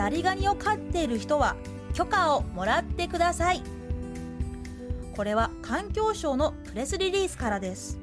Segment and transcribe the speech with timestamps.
[0.00, 1.56] ザリガニを飼っている人は
[1.92, 3.62] 許可をもらってください。
[5.14, 7.98] これは環境省のプレスリリースからです。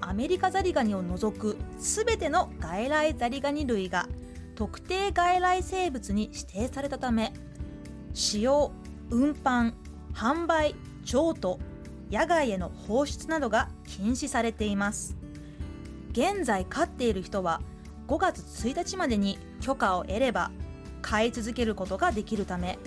[0.00, 4.08] アメリカザリガニを除くすべての外来ザリガニ類が
[4.54, 7.34] 特定外来生物に指定されたため
[8.14, 8.72] 使用
[9.10, 9.74] 運搬
[10.14, 10.74] 販売
[11.04, 11.58] 譲渡
[12.10, 15.18] 野外への放出などが禁止されています
[16.12, 17.60] 現在飼っている人は
[18.08, 20.50] 5月1日までに許可を得れば
[21.02, 22.78] 飼い続けることができるため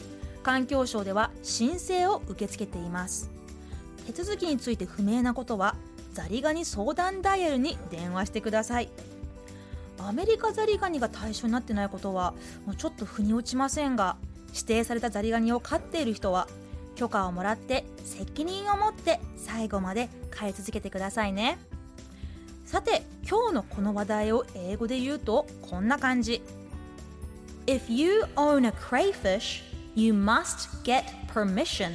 [0.44, 3.30] 環境省では申請を受け付けています。
[4.06, 5.76] 手続きについて不明なことは
[6.14, 8.90] ザリガニ相談ダイヤルに電話してください。
[9.98, 12.34] アメリカザリガニが対象になってないことは
[12.66, 14.18] もうちょっと腑に落ちませんが
[14.50, 16.48] 指定されたザリガニを飼っている人は
[16.96, 21.58] 許可をもらって責任を持って最後まで飼い続けてくださいね。
[22.66, 26.42] さて今日のこの話題を英語で言うとこんな感じ。
[27.66, 29.62] If you own a crayfish,
[29.96, 31.94] you must get permission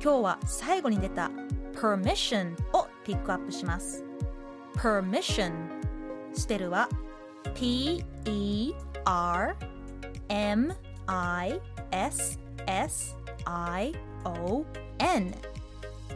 [0.00, 1.30] 今日は最後に出た
[1.74, 4.02] permission をピックアップします
[4.74, 5.52] permission
[6.34, 6.88] スペルは
[7.54, 8.04] P-E-R-M-I-S-S-I-O-N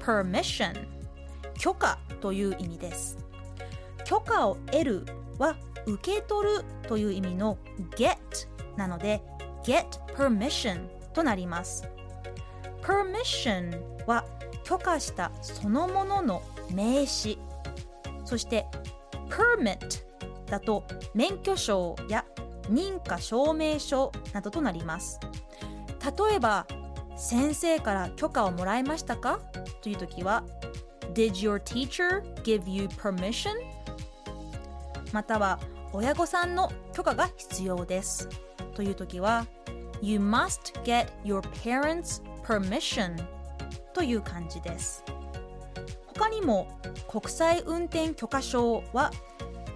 [0.01, 0.87] permission
[1.59, 3.19] 許可という意味です
[4.05, 5.07] 許可を得る
[5.43, 7.59] は受け取るという意味の
[7.97, 8.17] get
[8.77, 9.21] なので
[9.65, 9.85] get
[10.17, 11.89] permission となります。
[12.83, 14.25] permission は
[14.65, 16.43] 許可したそのものの
[16.73, 17.39] 名詞。
[18.25, 18.67] そして
[19.29, 19.79] permit
[20.47, 22.25] だと免許証や
[22.71, 25.19] 認可証明書などとなります。
[26.29, 26.67] 例えば
[27.17, 29.41] 先生から許可をもらいましたか？
[29.83, 30.45] という時は
[31.15, 33.51] Did your teacher give you permission?
[35.13, 35.61] または
[35.93, 38.29] 親御さんの許可が必要です
[38.75, 39.47] という時は
[40.01, 43.17] You must get your parents' permission
[43.93, 45.05] という感じです
[46.07, 46.67] 他にも
[47.09, 49.11] 国際運転許可証は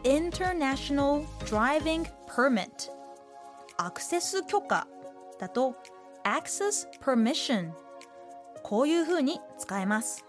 [0.05, 2.91] International Driving Permit
[3.77, 4.87] アクセス許可
[5.39, 5.75] だと
[6.25, 7.73] Access Permission
[8.63, 10.25] こういう風に使えます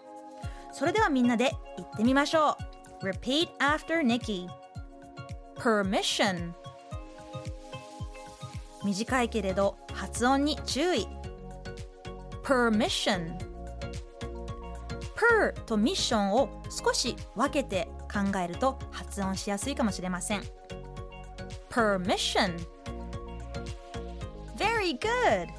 [0.71, 2.57] それではみんなで言ってみましょ
[3.01, 4.47] う Repeat after Nikki
[5.59, 6.53] Permission
[8.83, 11.07] 短いけれど発音に注意
[12.43, 13.37] Permission
[15.15, 20.43] per とミッションを少し分けて考えると発音しやすいかもしれません
[21.69, 22.57] Permission
[24.55, 25.49] Very good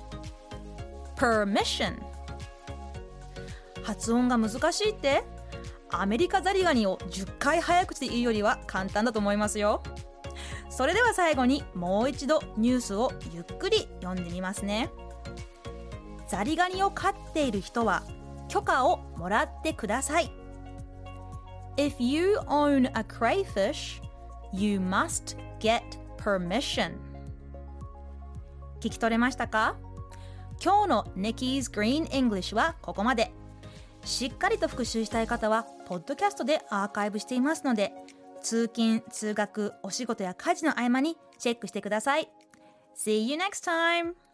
[1.17, 1.97] Permission
[3.83, 5.25] 発音が難しいって
[5.91, 9.83] アメリカザリガニを10回早口で言うよりは簡単だと思いますよ。
[10.71, 14.91] それでは最後にもう一度ニュースをゆっくり読んでみますね。
[16.29, 18.03] ザリガニを飼っている人は
[18.49, 20.31] 許可をもらってください。
[21.77, 24.03] If you own a crayfish,
[24.53, 25.83] you must get
[26.19, 26.97] permission.
[28.81, 29.77] 聞き取れましたか？
[30.63, 33.33] 今日の Nikki's Green English はここまで。
[34.09, 37.93] しっかりと復習したい方はポッドキャストでアーカイブしていますので
[38.43, 42.31] 通勤、通学、お仕事や家事の合間にチェックしてください
[42.97, 44.28] See you next time!